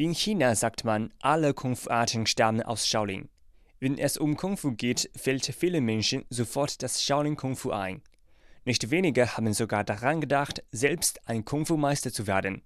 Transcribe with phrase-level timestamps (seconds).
[0.00, 3.28] In China sagt man, alle Kung-Fu-Arten stammen aus Shaolin.
[3.80, 8.00] Wenn es um Kung-Fu geht, fällt vielen Menschen sofort das Shaolin Kung-Fu ein.
[8.64, 12.62] Nicht wenige haben sogar daran gedacht, selbst ein Kung-Fu-Meister zu werden.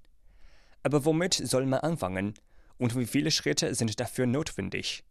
[0.85, 2.35] Aber womit soll man anfangen?
[2.79, 5.03] Und wie viele Schritte sind dafür notwendig?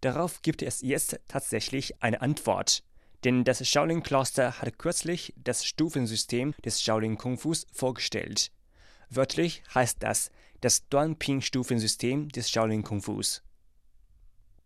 [0.00, 2.82] Darauf gibt es jetzt tatsächlich eine Antwort.
[3.22, 8.50] Denn das Shaolin-Kloster hat kürzlich das Stufensystem des Shaolin Kung-Fus vorgestellt.
[9.10, 13.42] Wörtlich heißt das das Duanping-Stufensystem des Shaolin Kung-Fus.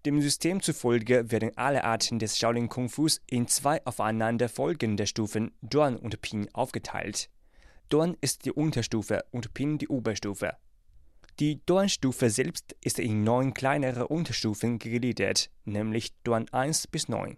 [0.05, 5.97] Dem System zufolge werden alle Arten des Shaolin Kung-Fus in zwei aufeinander folgende Stufen Duan
[5.97, 7.31] und Ping aufgeteilt.
[7.89, 10.57] Duan ist die Unterstufe und Ping die Oberstufe.
[11.39, 17.37] Die Duan-Stufe selbst ist in neun kleinere Unterstufen gegliedert, nämlich Duan 1 bis 9.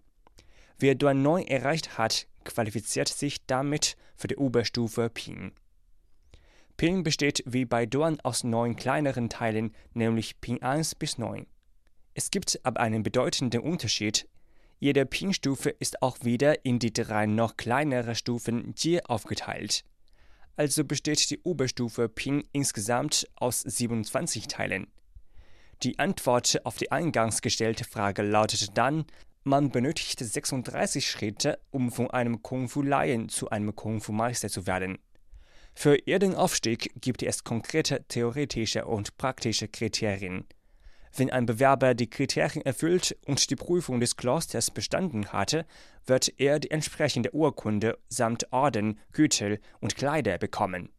[0.78, 5.52] Wer Duan 9 erreicht hat, qualifiziert sich damit für die Oberstufe Ping.
[6.76, 11.46] Ping besteht wie bei Duan aus neun kleineren Teilen, nämlich Ping 1 bis 9.
[12.14, 14.28] Es gibt aber einen bedeutenden Unterschied.
[14.80, 19.84] Jede Ping-Stufe ist auch wieder in die drei noch kleinere Stufen Jie aufgeteilt.
[20.56, 24.88] Also besteht die Oberstufe Ping insgesamt aus 27 Teilen.
[25.82, 29.04] Die Antwort auf die eingangs gestellte Frage lautet dann,
[29.42, 34.98] man benötigt 36 Schritte, um von einem Kung-Fu-Laien zu einem Kung-Fu-Meister zu werden.
[35.74, 40.46] Für ihren Aufstieg gibt es konkrete theoretische und praktische Kriterien.
[41.16, 45.64] Wenn ein Bewerber die Kriterien erfüllt und die Prüfung des Klosters bestanden hatte,
[46.06, 50.90] wird er die entsprechende Urkunde samt Orden, Gürtel und Kleider bekommen.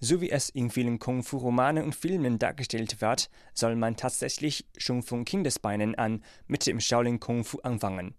[0.00, 5.24] So wie es in vielen Kung-Fu-Romanen und Filmen dargestellt wird, soll man tatsächlich schon von
[5.24, 8.14] Kindesbeinen an mit dem Shaolin Kung-Fu anfangen.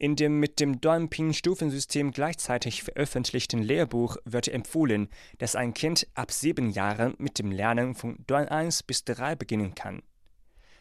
[0.00, 6.70] In dem mit dem Duanping-Stufensystem gleichzeitig veröffentlichten Lehrbuch wird empfohlen, dass ein Kind ab sieben
[6.70, 10.00] Jahren mit dem Lernen von Duan 1 bis 3 beginnen kann.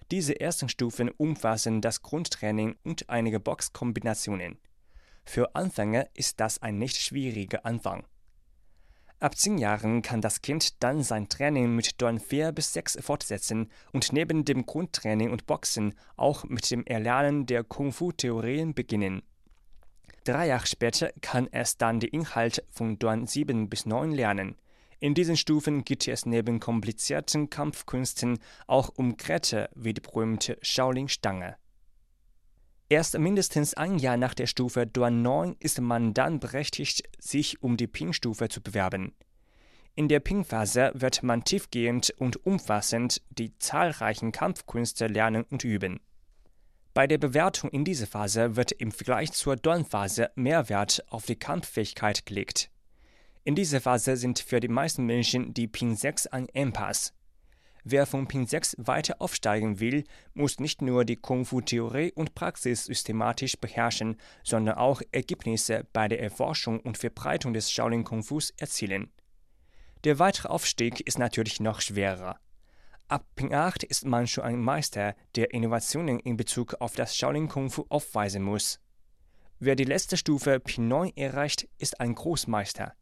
[0.09, 4.57] Diese ersten Stufen umfassen das Grundtraining und einige Boxkombinationen.
[5.25, 8.05] Für Anfänger ist das ein nicht schwieriger Anfang.
[9.21, 13.69] Ab zehn Jahren kann das Kind dann sein Training mit Dorn 4 bis 6 fortsetzen
[13.91, 19.21] und neben dem Grundtraining und Boxen auch mit dem Erlernen der Kung-Fu-Theorien beginnen.
[20.23, 24.55] Drei Jahre später kann es dann die Inhalte von Dorn 7 bis 9 lernen.
[25.02, 31.58] In diesen Stufen geht es neben komplizierten Kampfkünsten auch um Geräte wie die berühmte Shaolin-Stange.
[32.92, 37.77] Erst mindestens ein Jahr nach der Stufe Duan 9 ist man dann berechtigt, sich um
[37.77, 39.14] die Ping-Stufe zu bewerben.
[39.94, 46.00] In der Ping-Phase wird man tiefgehend und umfassend die zahlreichen Kampfkünste lernen und üben.
[46.95, 51.36] Bei der Bewertung in dieser Phase wird im Vergleich zur Duan-Phase mehr Wert auf die
[51.36, 52.71] Kampffähigkeit gelegt.
[53.44, 57.11] In dieser Phase sind für die meisten Menschen die Ping 6 ein Impasse.
[57.92, 60.04] Wer von Pin 6 weiter aufsteigen will,
[60.36, 66.82] muss nicht nur die Kung-Fu-Theorie und Praxis systematisch beherrschen, sondern auch Ergebnisse bei der Erforschung
[66.82, 69.11] und Verbreitung des Shaolin Kung-Fus erzielen.
[70.04, 72.39] Der weitere Aufstieg ist natürlich noch schwerer.
[73.08, 77.48] Ab Ping 8 ist man schon ein Meister, der Innovationen in Bezug auf das Shaolin
[77.48, 78.80] Kung-Fu aufweisen muss.
[79.58, 82.94] Wer die letzte Stufe Ping 9 erreicht, ist ein Großmeister.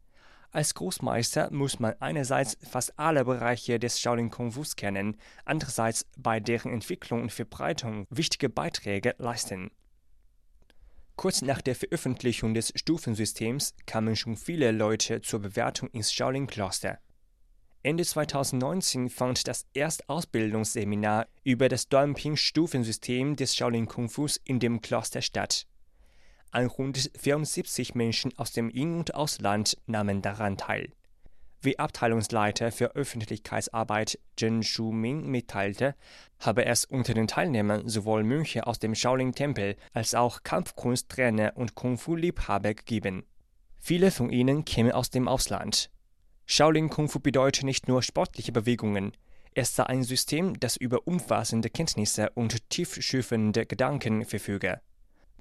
[0.50, 6.40] Als Großmeister muss man einerseits fast alle Bereiche des Shaolin Kung Fus kennen, andererseits bei
[6.40, 9.70] deren Entwicklung und Verbreitung wichtige Beiträge leisten.
[11.16, 16.98] Kurz nach der Veröffentlichung des Stufensystems kamen schon viele Leute zur Bewertung ins Shaolin-Kloster.
[17.82, 25.20] Ende 2019 fand das Erstausbildungsseminar über das Duanping-Stufensystem des Shaolin Kung Fus in dem Kloster
[25.20, 25.66] statt.
[26.52, 30.90] 174 Menschen aus dem In- und Ausland nahmen daran teil.
[31.60, 35.96] Wie Abteilungsleiter für Öffentlichkeitsarbeit Zhen Shu-Ming mitteilte,
[36.38, 42.74] habe es unter den Teilnehmern sowohl Mönche aus dem Shaolin-Tempel als auch Kampfkunsttrainer und Kung-Fu-Liebhaber
[42.74, 43.24] gegeben.
[43.78, 45.90] Viele von ihnen kämen aus dem Ausland.
[46.46, 49.12] Shaolin Kung Fu bedeutet nicht nur sportliche Bewegungen,
[49.54, 54.80] es sei ein System, das über umfassende Kenntnisse und tiefschürfende Gedanken verfüge.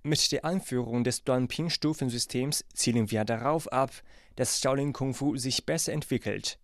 [0.07, 3.92] Mit der Einführung des Duanping-Stufensystems zielen wir darauf ab,
[4.38, 6.59] dass Shaolin Kung Fu sich besser entwickelt.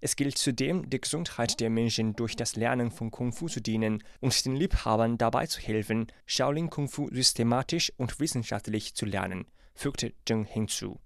[0.00, 4.02] Es gilt zudem, der Gesundheit der Menschen durch das Lernen von Kung Fu zu dienen
[4.18, 9.46] und den Liebhabern dabei zu helfen, Shaolin Kung Fu systematisch und wissenschaftlich zu lernen,
[9.76, 10.98] fügte Zheng hinzu